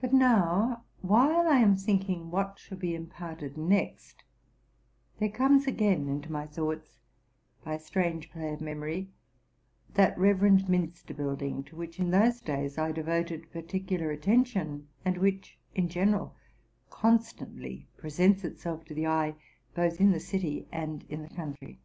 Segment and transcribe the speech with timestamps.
[0.00, 4.22] But now, while I am thinking what should be imparted next,
[5.18, 6.96] there comes again into my thoughts,
[7.64, 9.10] by a strange play of memory,
[9.94, 15.58] that reverend minster building, to which in those days I devoted particular attention, and which,
[15.74, 16.36] in general,
[16.88, 19.34] constantly presents itself to the eye,
[19.74, 21.80] both in the city and in the country.